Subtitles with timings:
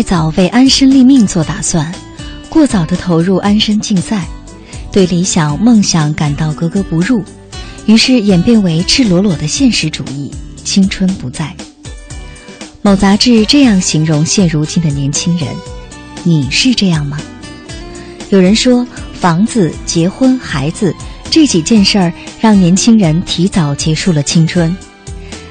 [0.00, 1.94] 太早为安身立命做打算，
[2.48, 4.26] 过早的投入安身竞赛，
[4.90, 7.22] 对理想梦想感到格格不入，
[7.84, 10.30] 于是演变为赤裸裸的现实主义，
[10.64, 11.54] 青春不在。
[12.80, 15.50] 某杂志这样形容现如今的年轻人，
[16.24, 17.18] 你是这样吗？
[18.30, 20.96] 有人说，房子、结婚、孩子
[21.30, 24.74] 这几件事儿让年轻人提早结束了青春，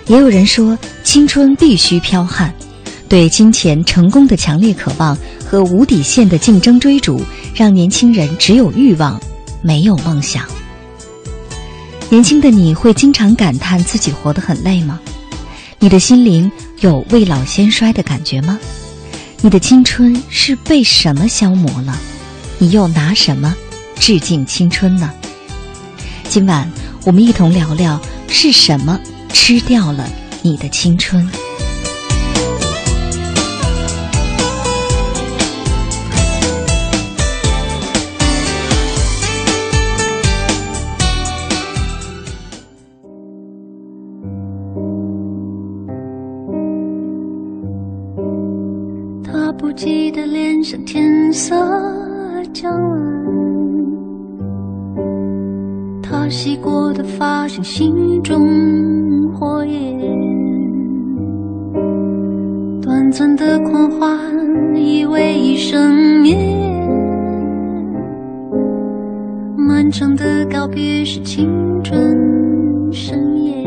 [0.08, 2.52] 也有人说，青春必须剽悍。
[3.10, 7.20] 对金钱、成功的强烈渴望和无底线的竞争追逐，
[7.56, 9.20] 让年轻人只有欲望，
[9.64, 10.46] 没有梦想。
[12.08, 15.00] 年轻的你会经常感叹自己活得很累吗？
[15.80, 16.52] 你的心灵
[16.82, 18.60] 有未老先衰的感觉吗？
[19.42, 21.98] 你的青春是被什么消磨了？
[22.60, 23.56] 你又拿什么
[23.96, 25.12] 致敬青春呢？
[26.28, 26.72] 今晚
[27.06, 29.00] 我们一同聊聊是什么
[29.34, 30.08] 吃掉了
[30.44, 31.28] 你的青春。
[50.72, 51.56] 像天色
[52.54, 53.02] 将暗，
[56.00, 58.48] 他洗过的发像，心中
[59.34, 60.00] 火焰，
[62.84, 64.16] 短暂的狂欢
[64.76, 66.38] 以为一生眠，
[69.58, 71.50] 漫长的告别是青
[71.84, 72.16] 春
[72.92, 73.66] 盛宴，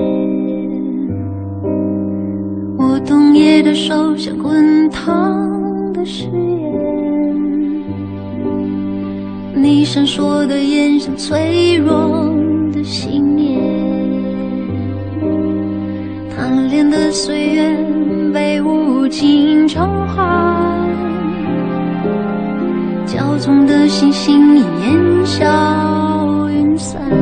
[2.78, 6.04] 我冬夜的手像滚烫的。
[6.04, 6.62] 誓言，
[9.55, 12.35] 你闪烁的眼像脆弱
[12.73, 13.61] 的信念，
[16.35, 17.77] 贪恋的岁月
[18.33, 20.81] 被无情偿还，
[23.07, 27.22] 骄纵的星星烟消云散。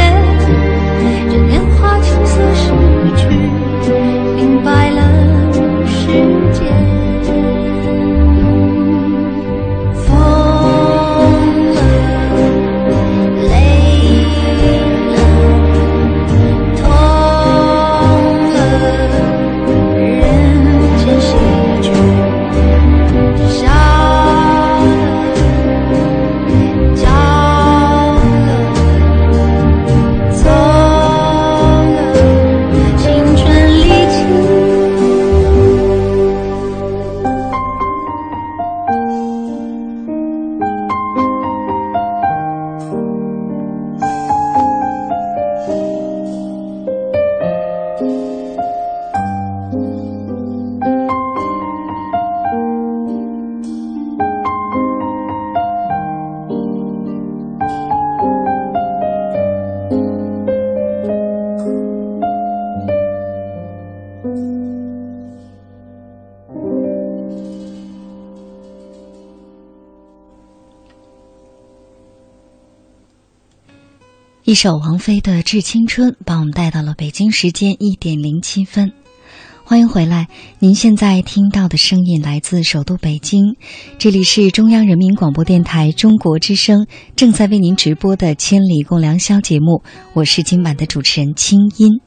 [74.51, 78.91] 一首王菲的《致青春》，把我们带到了北京时间一点零七分。
[79.63, 80.27] 欢迎回来，
[80.59, 83.55] 您现在听到的声音来自首都北京，
[83.97, 92.01] 这里是中央人民广播电台中国之声正在为您直播的《千里共良宵》节目，我是今晚的主持人清音。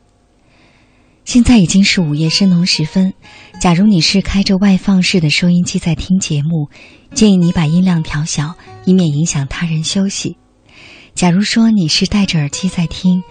[1.25, 3.15] 现在已经是午夜深浓时分，
[3.59, 6.69] 假如你是开着外放式的收音机在听节目，
[7.15, 10.37] 建议你把音量调小，以免影响他人休息。
[11.15, 13.23] 假如说你是戴着耳机在听，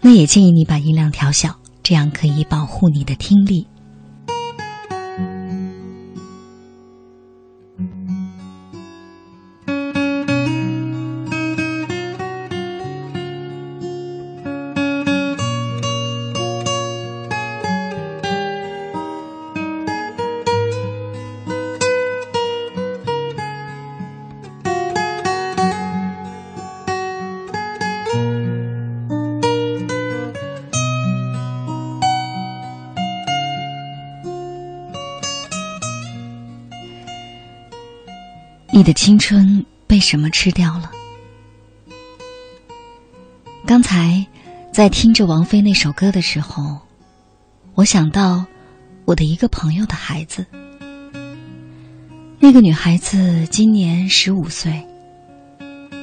[0.00, 3.66] 那也建议你把音量调小，这样可以保护你的听力。
[38.74, 40.90] 你的青春被什么吃掉了？
[43.66, 44.26] 刚才
[44.72, 46.78] 在听着王菲那首歌的时候，
[47.74, 48.46] 我想到
[49.04, 50.46] 我的一个朋友的孩子。
[52.38, 54.82] 那个女孩子今年十五岁，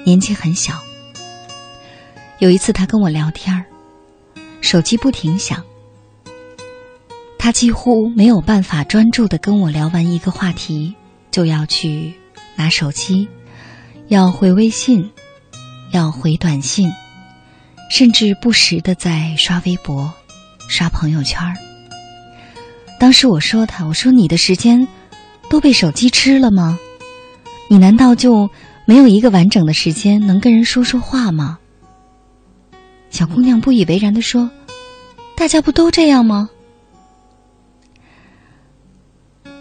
[0.06, 0.80] 年纪很小。
[2.38, 3.66] 有一次她跟我聊天儿，
[4.62, 5.63] 手机不停响，
[7.39, 10.94] 她几乎没有办法专注的跟我聊完一个话题，
[11.31, 12.13] 就要去。
[12.59, 13.29] 拿手机，
[14.09, 15.09] 要回微信，
[15.94, 16.91] 要回短信，
[17.89, 20.13] 甚至不时的在刷微博、
[20.67, 21.41] 刷朋友圈
[23.00, 24.85] 当时我说他，我说你的时间
[25.50, 26.77] 都被手机吃了吗？
[27.69, 28.50] 你难道就
[28.83, 31.59] 没有一个完整的时间能跟人说说话吗？
[33.09, 34.51] 小姑娘不以为然的说
[35.33, 36.50] ：“大家不都这样吗？”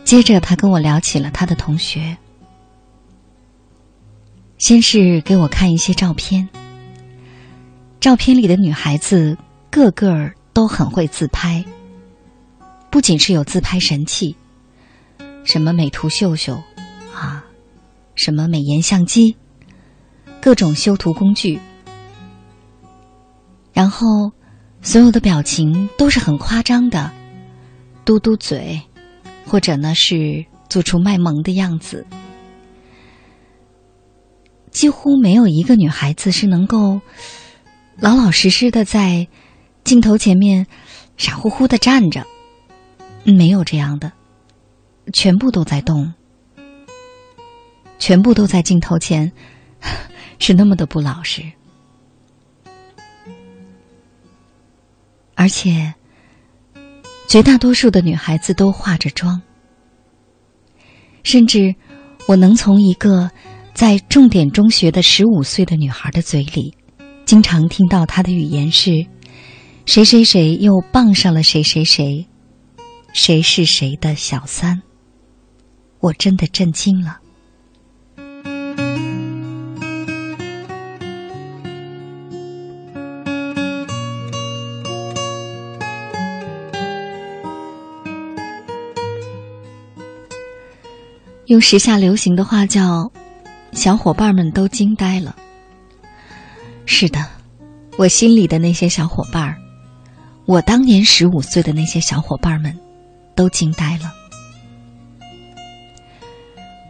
[0.02, 2.16] 接着，他跟我聊起了他的同学。
[4.58, 6.48] 先是给我看一些照片，
[8.00, 9.38] 照片里的女孩子
[9.70, 11.64] 个个都很会自拍，
[12.90, 14.34] 不仅是有自拍神器，
[15.44, 16.60] 什么美图秀秀
[17.14, 17.44] 啊，
[18.16, 19.36] 什么美颜相机，
[20.40, 21.60] 各种修图工具，
[23.72, 24.32] 然后
[24.82, 27.12] 所有的表情都是很夸张的，
[28.04, 28.82] 嘟嘟嘴，
[29.46, 32.04] 或者呢是做出卖萌的样子。
[34.78, 37.00] 几乎没有一个女孩子是能够
[37.96, 39.26] 老老实实的在
[39.82, 40.68] 镜头前面
[41.16, 42.24] 傻乎乎的站着，
[43.24, 44.12] 没有这样的，
[45.12, 46.14] 全部都在动，
[47.98, 49.32] 全部都在镜头前，
[50.38, 51.42] 是那么的不老实，
[55.34, 55.92] 而且
[57.26, 59.42] 绝大多数的女孩子都化着妆，
[61.24, 61.74] 甚至
[62.28, 63.28] 我能从一个。
[63.78, 66.74] 在重点中学的十五岁的女孩的嘴里，
[67.24, 69.06] 经常听到她的语言是
[69.86, 72.26] ：“谁谁谁又傍上了谁谁谁，
[73.12, 74.82] 谁是谁的小三。”
[76.02, 77.20] 我真的震惊了。
[91.46, 93.12] 用时下流行的话叫。
[93.78, 95.36] 小伙伴们都惊呆了。
[96.84, 97.24] 是的，
[97.96, 99.56] 我心里的那些小伙伴儿，
[100.46, 102.76] 我当年十五岁的那些小伙伴们，
[103.36, 104.12] 都惊呆了。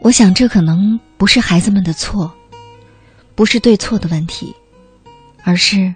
[0.00, 2.32] 我想，这可能不是孩子们的错，
[3.34, 4.56] 不是对错的问题，
[5.44, 5.94] 而是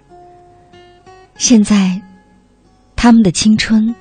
[1.37, 1.99] 现在
[2.95, 3.95] 他们的青春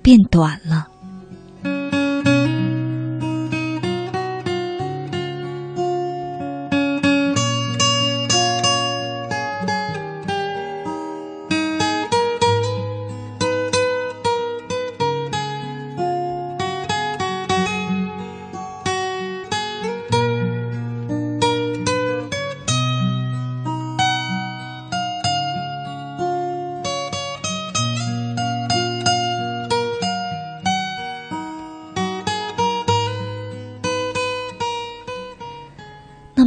[0.00, 0.89] 变短了。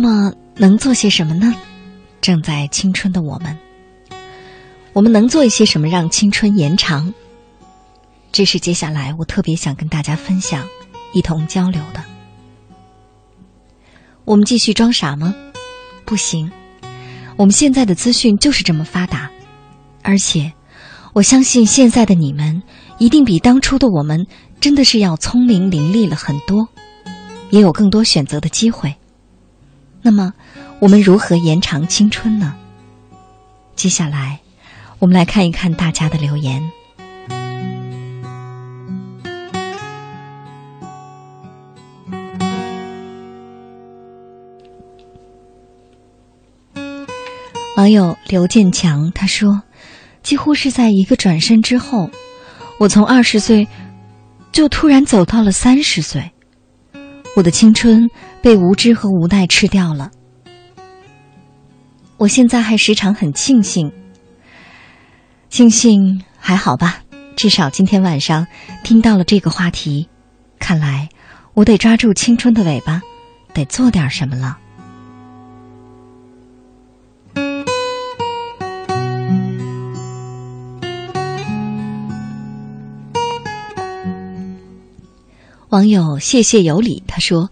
[0.03, 1.55] 么能做些什么呢？
[2.19, 3.57] 正在青春的我们，
[4.91, 7.13] 我们能做一些什么让青春延长？
[8.33, 10.67] 这是接下来我特别想跟大家分享、
[11.13, 12.03] 一同交流的。
[14.25, 15.33] 我们继续装傻吗？
[16.03, 16.51] 不行，
[17.37, 19.31] 我们现在的资讯就是这么发达，
[20.01, 20.51] 而且，
[21.13, 22.61] 我相信现在的你们
[22.97, 24.27] 一定比当初的我们
[24.59, 26.67] 真的是要聪明伶俐了很多，
[27.51, 28.93] 也有更多选择的机会。
[30.05, 30.33] 那么，
[30.79, 32.53] 我们如何延长青春呢？
[33.73, 34.39] 接下来，
[34.99, 36.61] 我们来看一看大家的留言。
[47.77, 49.63] 网友刘建强他说
[50.21, 52.09] ：“几乎是在一个转身之后，
[52.77, 53.67] 我从二十岁
[54.51, 56.31] 就突然走到了三十岁，
[57.35, 58.09] 我的青春
[58.43, 60.11] 被无知和无奈吃掉了。
[62.17, 63.89] 我现在还时常很庆幸，
[65.49, 67.03] 庆幸还好吧，
[67.37, 68.45] 至少今天晚上
[68.83, 70.09] 听到了这个话题，
[70.59, 71.07] 看来
[71.53, 73.01] 我得抓住青春的尾巴，
[73.53, 74.57] 得做点什么了。”
[85.69, 87.49] 网友谢谢有礼他说：“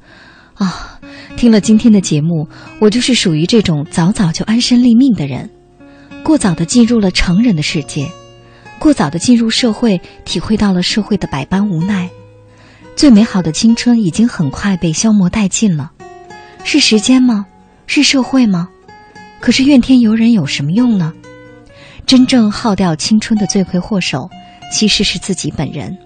[0.61, 0.99] 啊，
[1.37, 2.47] 听了今天的节目，
[2.79, 5.49] 我就是属于这种早早就安身立命的人，
[6.23, 8.07] 过早的进入了成人的世界，
[8.77, 12.07] 过早的进入社会，体会到了社会的百般无奈。
[12.95, 15.93] 最美好的青春已经很快被消磨殆尽了，
[16.63, 17.47] 是时间吗？
[17.87, 18.69] 是社会吗？
[19.39, 21.11] 可是怨天尤人有什么用呢？
[22.05, 24.29] 真正耗掉青春的罪魁祸首，
[24.71, 25.97] 其实是自己本人。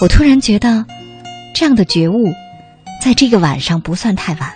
[0.00, 0.86] 我突然觉得。”
[1.54, 2.32] 这样的觉悟，
[3.04, 4.50] 在这个晚上不算太晚，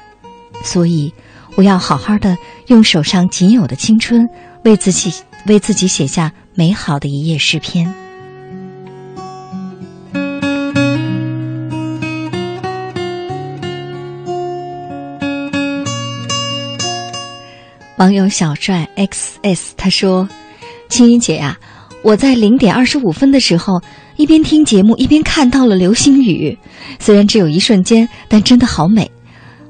[0.64, 1.12] 所以
[1.55, 2.38] 我要好好的
[2.69, 4.26] 用手上仅有的青春，
[4.64, 5.12] 为自己
[5.45, 7.93] 为自己写下美好的一页诗篇。
[17.99, 20.26] 网友小帅 xs 他说
[20.88, 21.59] ：“青音姐呀，
[22.02, 23.83] 我在零点二十五分的时候。”
[24.18, 26.58] 一边听节目，一边看到了流星雨，
[26.98, 29.08] 虽然只有一瞬间，但真的好美。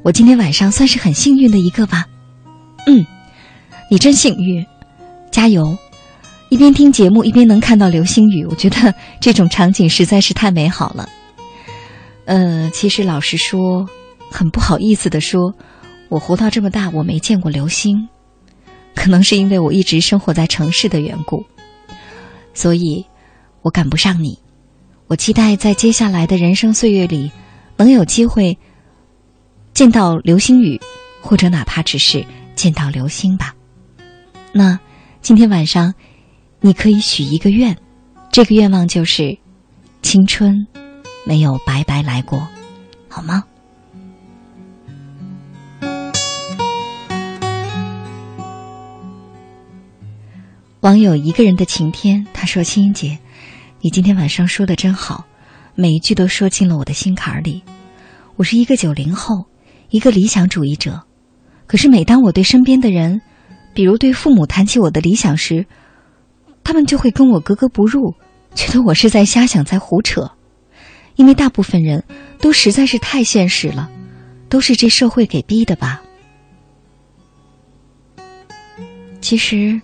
[0.02, 2.06] 我今天晚上算是很幸运的一个吧。
[2.86, 3.04] 嗯，
[3.90, 4.64] 你真幸运，
[5.30, 5.76] 加油！
[6.48, 11.06] 一边听节目，一边能看到流星雨，我觉得这种场景实在是太美好了。
[12.24, 13.86] 呃，其实老实说，
[14.30, 15.52] 很不好意思的说，
[16.08, 18.08] 我活到这么大，我没见过流星，
[18.94, 21.44] 可能是因为我一直生活在城市的缘故，
[22.54, 23.04] 所以。
[23.62, 24.38] 我赶不上你，
[25.08, 27.30] 我期待在接下来的人生岁月里，
[27.76, 28.56] 能有机会
[29.74, 30.80] 见到流星雨，
[31.20, 32.24] 或者哪怕只是
[32.54, 33.54] 见到流星吧。
[34.52, 34.78] 那
[35.20, 35.94] 今天晚上，
[36.60, 37.76] 你可以许一个愿，
[38.30, 39.36] 这个愿望就是
[40.02, 40.66] 青春
[41.26, 42.46] 没有白白来过，
[43.08, 43.44] 好吗？
[50.80, 53.18] 网友一个人的晴天，他说：“青音姐。”
[53.80, 55.24] 你今天晚上说的真好，
[55.76, 57.62] 每一句都说进了我的心坎里。
[58.34, 59.44] 我是一个九零后，
[59.90, 61.00] 一个理想主义者。
[61.68, 63.20] 可是每当我对身边的人，
[63.72, 65.64] 比如对父母谈起我的理想时，
[66.64, 68.12] 他们就会跟我格格不入，
[68.52, 70.28] 觉得我是在瞎想，在胡扯。
[71.14, 72.02] 因为大部分人
[72.40, 73.88] 都实在是太现实了，
[74.48, 76.02] 都是这社会给逼的吧。
[79.20, 79.80] 其实，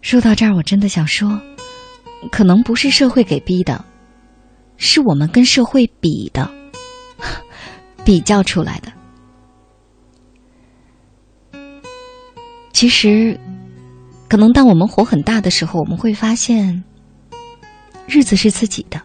[0.00, 1.38] 说到这儿，我真的想说。
[2.30, 3.82] 可能不是社会给逼的，
[4.76, 6.50] 是我们跟社会比的，
[8.04, 8.92] 比较出来的。
[12.72, 13.38] 其实，
[14.28, 16.84] 可能当我们火很大的时候，我们会发现，
[18.06, 19.00] 日子是自己的，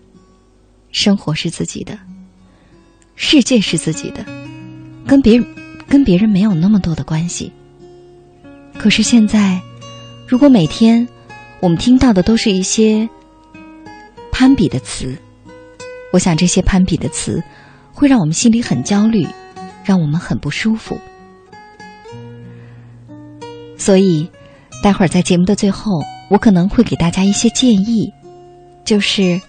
[0.91, 1.97] 生活是自己的，
[3.15, 4.25] 世界是自己的，
[5.07, 5.45] 跟别人
[5.87, 7.51] 跟别人没有那么多的关系。
[8.77, 9.61] 可是现在，
[10.27, 11.07] 如果每天。
[11.65, 13.09] 我们听到的都是一些
[14.31, 15.17] 攀比的词，
[16.13, 17.43] 我想这些攀比的词
[17.91, 19.27] 会让我们心里很焦虑，
[19.83, 20.95] 让我们很不舒服。
[23.79, 24.29] 所以，
[24.83, 28.13] 待会儿在节目的最后，我可能会给大家一些建议，
[28.83, 29.41] 就是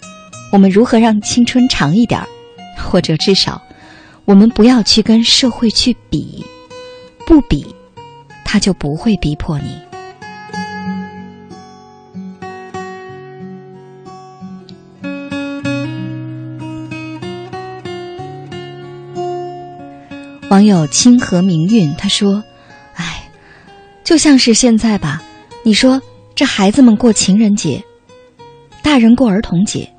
[0.51, 2.27] 我们如何让青春长一点儿，
[2.79, 3.61] 或者至少
[4.25, 6.43] 我们不要去跟社会去比，
[7.27, 7.75] 不比，
[8.43, 9.86] 他就不会逼迫你。
[20.49, 22.41] 网友清河明运他说
[22.95, 23.29] ：“哎，
[24.03, 25.21] 就像是现在吧，
[25.63, 26.01] 你说
[26.35, 27.83] 这孩子们过情人节，
[28.81, 29.91] 大人过儿童节，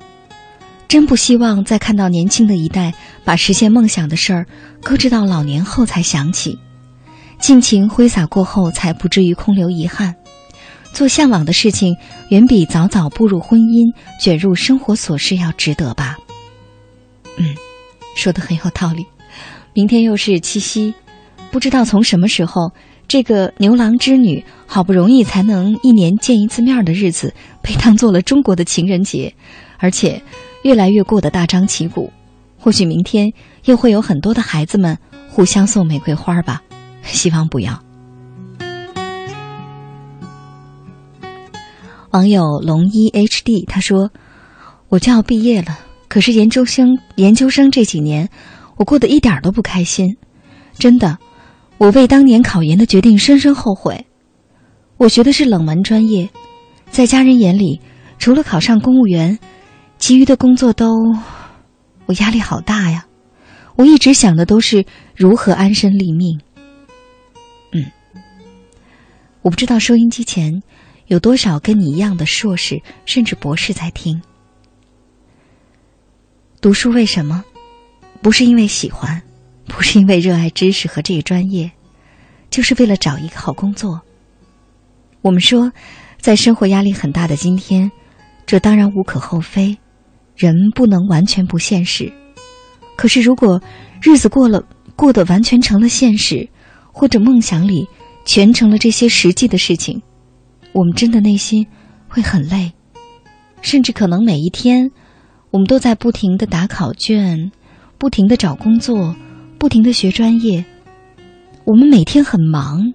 [0.87, 2.91] 真不希望再看到年轻的一代
[3.23, 4.47] 把实现梦想的事儿
[4.81, 6.57] 搁置到老年后才想起。
[7.39, 10.15] 尽情挥洒过后，才不至于空留遗憾。
[10.91, 11.95] 做向往的事情，
[12.29, 16.17] 远比早早步入婚姻、卷入生活琐事要值得吧。
[17.37, 17.55] 嗯，
[18.15, 19.05] 说的很有道理。
[19.79, 20.93] 明天又是七夕，
[21.51, 22.73] 不知道从什么时候，
[23.07, 29.33] 这个牛郎织女好不容易才能一年见一次面的日子，被当做了中国的情人节，
[29.77, 30.21] 而且
[30.63, 32.11] 越来越过得大张旗鼓。
[32.57, 33.31] 或许明天
[33.63, 34.97] 又会有很多的孩子们
[35.29, 36.61] 互相送玫瑰花吧，
[37.03, 37.81] 希望不要。
[42.09, 44.11] 网友龙一 HD 他说
[44.89, 48.27] ：“我就要毕业了，可是研究生研究生这几年，
[48.79, 50.15] 我过得一点都不开心。
[50.77, 51.17] 真的，
[51.77, 54.07] 我为当年考研的决定深深后悔。
[54.95, 56.29] 我学的是冷门专业，
[56.89, 57.81] 在家人眼里，
[58.17, 59.37] 除了考上公务员，
[59.97, 60.87] 其余的工作都……
[62.05, 63.05] 我压力好大呀！
[63.75, 66.39] 我一直想的都是如何安身立命。
[67.73, 67.85] 嗯，
[69.41, 70.63] 我不知道收音机前。”
[71.09, 74.21] 有多少跟你一样的硕士甚至博士在听？
[76.61, 77.43] 读书为什么？
[78.21, 79.21] 不是因为喜欢，
[79.65, 81.71] 不是因为热爱知识和这个专业，
[82.49, 84.01] 就是为了找一个好工作。
[85.21, 85.71] 我们说，
[86.19, 87.91] 在生活压力很大的今天，
[88.45, 89.77] 这当然无可厚非，
[90.35, 92.11] 人不能完全不现实。
[92.97, 93.61] 可是，如果
[94.01, 94.63] 日子过了，
[94.95, 96.49] 过得完全成了现实，
[96.91, 97.87] 或者梦想里
[98.25, 100.01] 全成了这些实际的事情。
[100.73, 101.65] 我们真的内心
[102.09, 102.73] 会很累，
[103.61, 104.91] 甚至可能每一天，
[105.51, 107.51] 我们都在不停的打考卷，
[107.99, 109.13] 不停的找工作，
[109.59, 110.63] 不停的学专业。
[111.65, 112.93] 我们每天很忙，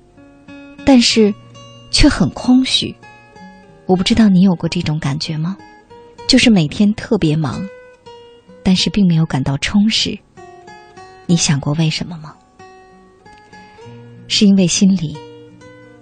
[0.85, 1.33] 但是
[1.91, 2.93] 却很空虚。
[3.85, 5.57] 我不知道你有过这种感觉吗？
[6.27, 7.63] 就是每天特别忙，
[8.63, 10.19] 但是并没有感到充实。
[11.27, 12.35] 你想过为什么吗？
[14.27, 15.15] 是因为心里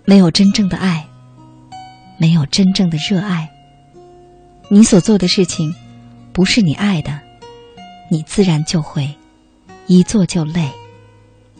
[0.04, 1.04] 没有真正的爱。
[2.18, 3.50] 没有真正的热爱，
[4.69, 5.75] 你所做的事情
[6.32, 7.19] 不是你爱的，
[8.13, 9.09] 你自然就会
[9.87, 10.71] 一做就累，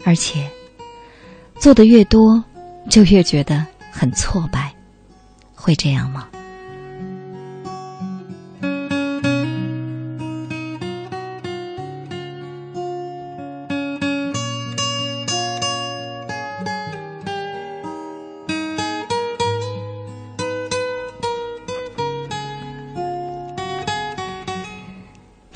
[0.05, 0.47] 而且
[1.59, 2.45] 做的越多，
[2.91, 4.71] 就越觉得很挫败，
[5.55, 6.29] 会这样吗？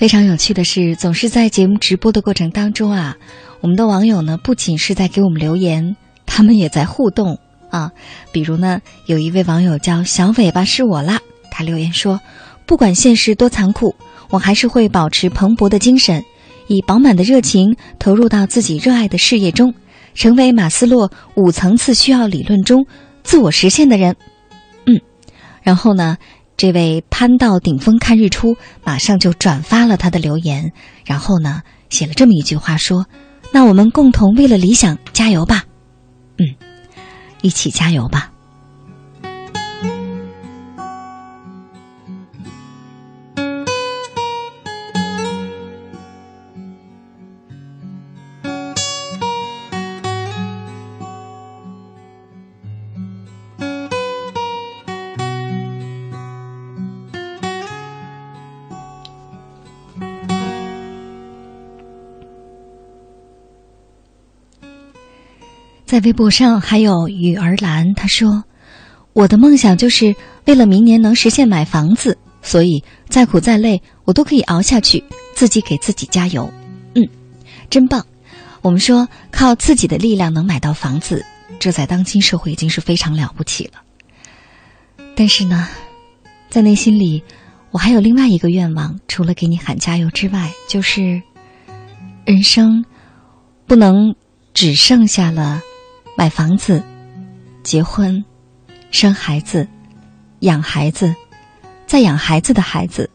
[0.06, 3.16] 非常有趣的是，总是在节目直播的过程当中啊，
[3.60, 7.40] 我们的网友呢不仅是在给我们留言，他们也在互动
[7.70, 7.90] 啊。
[8.30, 11.18] 比如呢，有一位网友叫小尾巴是我啦，
[11.50, 12.20] 他留言说
[12.66, 13.96] ：“不管现实多残酷，
[14.30, 16.22] 我还是会保持蓬勃的精神，
[16.68, 19.74] 以饱满的热情投入到自己热爱的事业中，
[20.14, 22.86] 成为马斯洛五层次需要理论中
[23.24, 24.14] 自我实现的人。”
[24.86, 25.00] 嗯，
[25.64, 26.16] 然后呢？
[26.56, 30.72] 这位攀到顶峰看日出，马上就转发了他的留言，
[31.04, 33.06] 然后呢，写了这么一句话说
[33.52, 35.64] ：“那我们共同为了理想加油吧，
[36.38, 36.54] 嗯，
[37.42, 38.32] 一起加油吧。”
[65.96, 68.44] 在微博上还有雨儿兰，他说
[69.14, 75.02] ：“我的梦想就是为了明年能实现买房子，所以再苦再累我都可以熬下去，
[75.34, 76.52] 自己给自己加油。”
[76.94, 77.08] 嗯，
[77.70, 78.04] 真棒。
[78.60, 81.24] 我们说靠自己的力量能买到房子，
[81.58, 83.80] 这在当今社会已经是非常了不起了。
[85.14, 85.66] 但是呢，
[86.50, 87.22] 在内心里，
[87.70, 91.22] 我还有另外一个愿望，除了给你喊加油之外，就是
[92.26, 92.84] 人生
[93.66, 94.14] 不能
[94.52, 95.62] 只剩下了。
[96.18, 96.82] 买房子、
[97.62, 98.24] 结婚、
[98.90, 99.68] 生孩子、
[100.40, 101.14] 养孩子，
[101.86, 103.10] 再养孩子的孩子，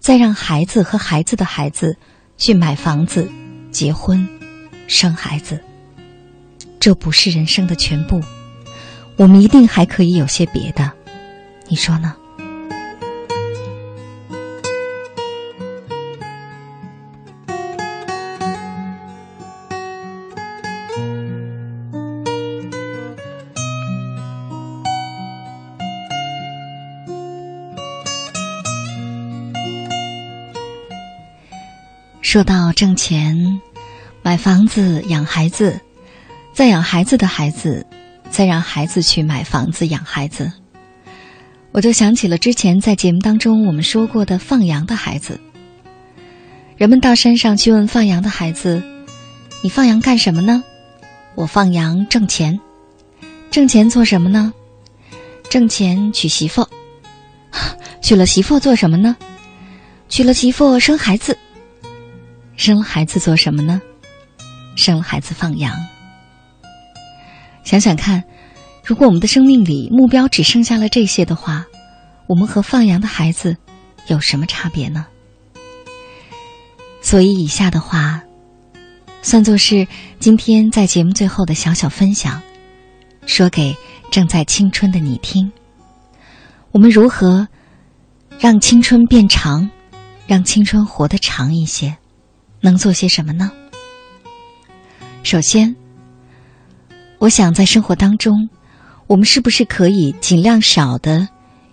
[0.00, 1.96] 再让孩子和孩子的孩子
[2.36, 3.30] 去买房子、
[3.70, 4.28] 结婚、
[4.88, 5.62] 生孩子。
[6.80, 8.20] 这不是人生的全部，
[9.14, 10.90] 我们一定还可以有些别的，
[11.68, 12.16] 你说呢？
[32.26, 33.60] 说到挣钱、
[34.20, 35.80] 买房子、养孩子，
[36.52, 37.86] 再养孩子的孩子，
[38.30, 40.50] 再让孩子去买房子养孩子，
[41.70, 45.40] 我就想起了之前在节目当中我们说过的放羊的孩子。
[46.76, 48.82] 人们到山上去问放羊的孩子
[49.62, 50.64] ：“你放羊干什么呢
[51.36, 52.58] ？”“我放羊挣钱。
[53.52, 54.52] ”“挣钱做什么呢
[55.48, 56.66] ？”“挣钱娶媳妇。
[58.02, 59.16] ”“娶了媳妇做什么呢
[60.10, 61.38] ？”“娶了媳妇生孩子。
[62.56, 63.80] ”“生了孩子做什么呢
[64.76, 65.74] ？”“生了孩子放羊。”
[67.64, 68.22] 想想看，
[68.84, 71.64] 如果我们的生命里目标只剩下了这些的话，
[72.28, 73.56] 我们和放羊的孩子
[74.06, 75.06] 有什么差别呢？
[77.02, 78.22] 所以，以下的话，
[79.22, 79.86] 算作是
[80.18, 82.42] 今天在节目最后的小小分享，
[83.26, 83.76] 说给
[84.10, 85.50] 正在青春的你听。
[86.72, 87.48] 我们如何
[88.38, 89.70] 让青春变长，
[90.26, 91.96] 让青春活得长一些？
[92.70, 93.50] 能做些什么呢？
[95.22, 95.74] 首先，
[97.18, 98.48] 我想在生活当中，
[99.06, 101.28] 我们是不是可以尽量少的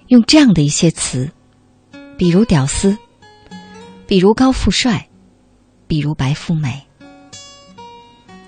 [0.07, 1.31] 用这样的一些词，
[2.17, 2.97] 比如“屌丝”，
[4.07, 5.07] 比如“高富帅”。
[5.85, 6.81] 比如白富美，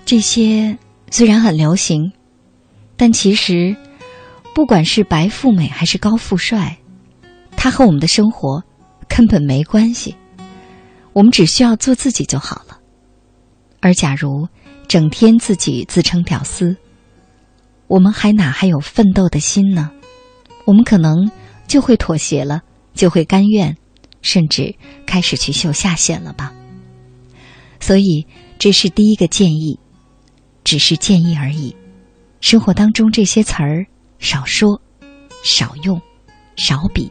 [0.04, 0.76] 这些
[1.12, 2.10] 虽然很流行，
[2.96, 3.76] 但其实，
[4.52, 6.76] 不管是白富美还是高富帅，
[7.56, 8.60] 他和我们的生活
[9.06, 10.16] 根本没关系。
[11.16, 12.78] 我们只需要做自己就好了。
[13.80, 14.46] 而假如
[14.86, 16.76] 整天自己自称屌丝，
[17.86, 19.90] 我们还哪还有奋斗的心呢？
[20.66, 21.30] 我们可能
[21.66, 22.60] 就会妥协了，
[22.92, 23.74] 就会甘愿，
[24.20, 24.76] 甚至
[25.06, 26.52] 开始去秀下限了吧。
[27.80, 28.26] 所以，
[28.58, 29.80] 这是第一个建议，
[30.64, 31.74] 只是建议而已。
[32.42, 33.86] 生活当中这些词儿
[34.18, 34.82] 少说、
[35.42, 35.98] 少用、
[36.56, 37.10] 少比。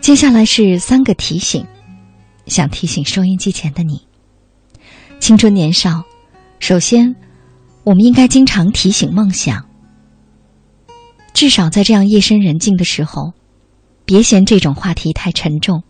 [0.00, 1.64] 接下来是三个提醒，
[2.46, 4.00] 想提醒收音机前的你：
[5.20, 6.02] 青春年少，
[6.58, 7.14] 首先，
[7.84, 9.62] 我们应该经常提醒梦想。
[11.34, 13.34] 至少在这样夜深人静的时候，
[14.06, 15.82] 别嫌这种话题太沉重。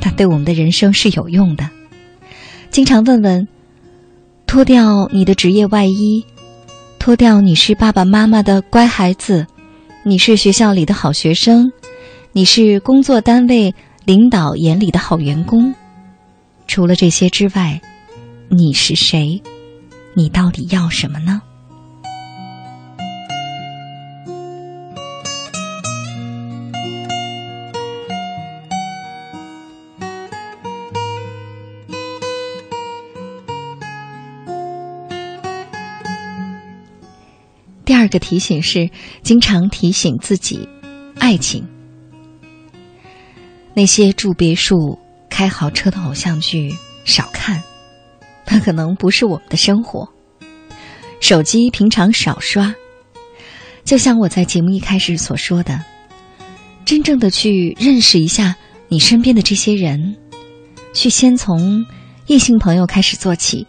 [0.00, 1.68] 它对我们的人生是有用的。
[2.70, 3.46] 经常问问：
[4.46, 6.24] 脱掉你的职业外衣，
[6.98, 9.46] 脱掉你是爸爸妈妈的乖孩子，
[10.04, 11.70] 你是学校里的好学生，
[12.34, 13.74] 你是工作单位
[14.06, 15.74] 领导眼里的好员工。
[16.66, 17.78] 除了这些之外，
[18.48, 19.42] 你是谁？
[20.14, 21.42] 你到底要什么呢？
[37.84, 38.88] 第二个提醒是，
[39.22, 40.66] 经常提醒自己，
[41.18, 41.68] 爱情。
[43.74, 47.62] 那些住别墅、开豪车的偶像剧少看，
[48.46, 50.08] 它可能不是我们的生活。
[51.20, 52.74] 手机平常少刷，
[53.84, 55.82] 就像我在节目一开始所说的，
[56.84, 58.56] 真正的去认识一下
[58.88, 60.16] 你身边的这些人，
[60.92, 61.84] 去先从
[62.26, 63.66] 异性朋友开始做起，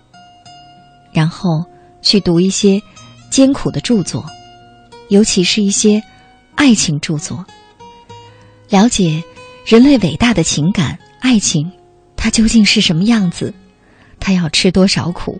[1.12, 1.64] 然后
[2.02, 2.82] 去读一些。
[3.30, 4.24] 艰苦的著作，
[5.10, 6.00] 尤其是一些
[6.54, 7.44] 爱情著作。
[8.70, 9.24] 了解
[9.66, 11.72] 人类伟大的情感，爱情，
[12.18, 13.54] 它究竟是什么样子？
[14.20, 15.40] 它要吃多少苦？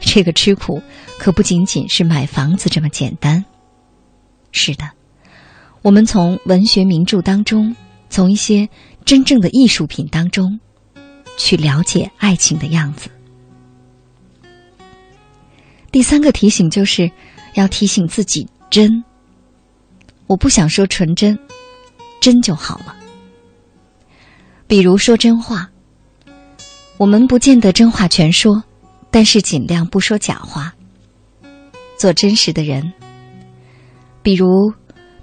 [0.00, 0.80] 这个吃苦
[1.18, 3.44] 可不仅仅是买房子这么简单。
[4.52, 4.88] 是的，
[5.82, 7.74] 我们从文学名著当中，
[8.08, 8.68] 从一些
[9.04, 10.60] 真正的艺术品当中，
[11.36, 13.10] 去了解爱情的样子。
[15.90, 17.10] 第三个提醒就是，
[17.54, 19.02] 要提醒自己真。
[20.28, 21.36] 我不想说纯真，
[22.20, 22.94] 真就好了。
[24.66, 25.70] 比如说真话，
[26.96, 28.64] 我们不见得真话全说，
[29.10, 30.74] 但是尽量不说假话，
[31.96, 32.92] 做真实的人。
[34.22, 34.72] 比如，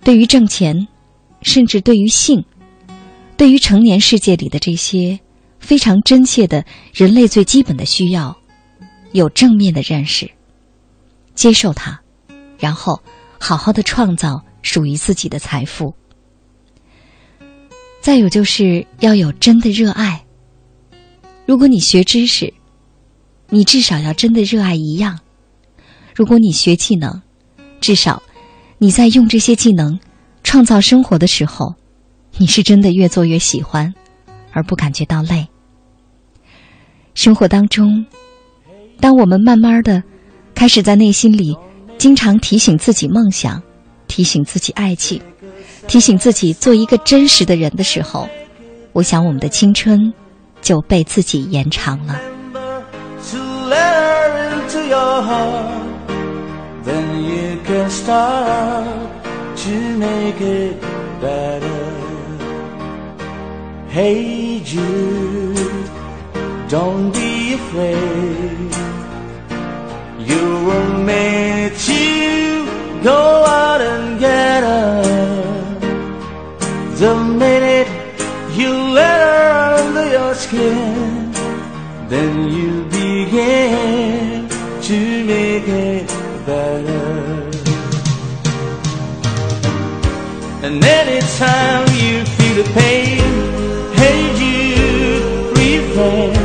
[0.02, 0.88] 对于挣钱，
[1.42, 2.46] 甚至对于性，
[3.36, 5.20] 对于成年世界里的这些
[5.60, 8.38] 非常真切的人类最基本的需要，
[9.12, 10.32] 有正面的认识。
[11.36, 12.00] 接受它，
[12.58, 12.98] 然后
[13.38, 15.94] 好好的创造属于自己的财富。
[18.04, 20.26] 再有就是要有真的热爱。
[21.46, 22.54] 如果你学知识，
[23.48, 25.16] 你至少要真的热爱一样；
[26.14, 27.22] 如果你学技能，
[27.80, 28.22] 至少
[28.78, 29.98] 你在用这些技能
[30.44, 31.76] 创造生活的时候，
[32.38, 33.94] 你是真的越做越喜欢，
[34.52, 35.48] 而不感觉到累。
[37.14, 38.06] 生活当中，
[39.00, 40.04] 当我们慢慢的。
[40.56, 41.58] 开始在内心里
[41.98, 43.62] 经常提醒自己梦想，
[44.08, 45.20] 提醒自己爱情，
[45.88, 48.28] 提醒自己做一个真实的人的时候，
[48.94, 50.14] 我想我们的青春
[50.62, 52.20] 就被自己延长了。
[70.26, 72.66] You were made to
[73.04, 75.13] go out and get her.
[77.04, 77.90] The minute
[78.58, 81.34] you let her under your skin,
[82.08, 84.48] then you begin
[84.88, 86.08] to make it
[86.46, 87.52] better.
[90.66, 93.20] And anytime you feel the pain,
[94.00, 96.43] hey you refrain.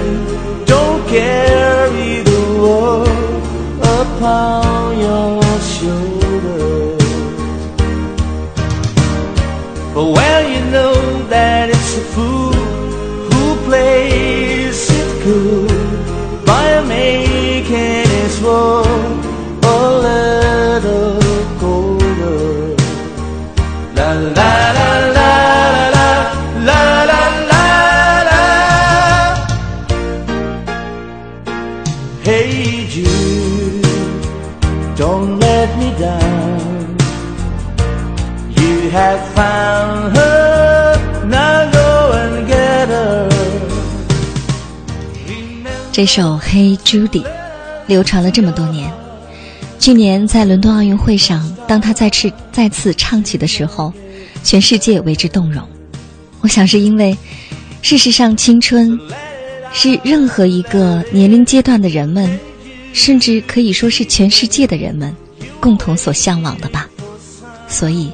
[38.90, 40.96] Have found her,
[41.26, 43.28] now go and get her.
[45.92, 47.22] 这首《Hey Judy》
[47.86, 48.90] 流传了这么多年。
[49.78, 53.92] 去年在伦敦奥运会上，当他再次再次唱起的时候，
[54.42, 55.62] 全世界为之动容。
[56.40, 57.16] 我想是因为，
[57.82, 58.98] 事实上，青春
[59.70, 62.40] 是任何一个年龄阶段的人们，
[62.94, 65.14] 甚至可以说是全世界的人们，
[65.60, 66.88] 共同所向往的吧。
[67.68, 68.10] 所以，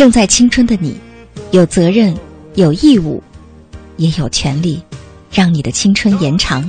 [0.00, 0.96] 正在青春的你，
[1.50, 2.16] 有责任、
[2.54, 3.22] 有义务，
[3.98, 4.82] 也有权利，
[5.30, 6.66] 让你的青春延长。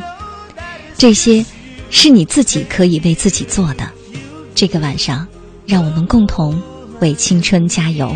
[0.97, 1.45] 这些，
[1.89, 3.89] 是你自己可以为自己做的。
[4.53, 5.25] 这个晚上，
[5.65, 6.61] 让我们共同
[6.99, 8.13] 为青春加油。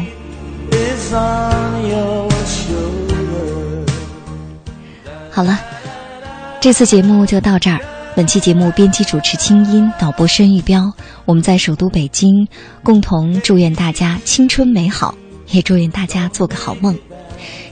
[5.31, 5.57] 好了，
[6.59, 7.79] 这次节目就到这儿。
[8.15, 10.89] 本期节目编辑主持清音，导播申玉彪。
[11.25, 12.47] 我们在首都北京，
[12.81, 15.13] 共同祝愿大家青春美好，
[15.49, 16.97] 也祝愿大家做个好梦。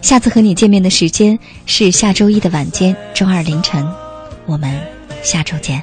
[0.02, 3.88] 下次和你见面的时间是下周一的晚间，周二凌晨。
[4.46, 4.78] 我们
[5.22, 5.82] 下周见。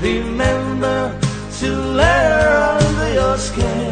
[0.00, 1.10] Remember
[1.58, 1.66] to
[1.96, 3.91] let her under your skin.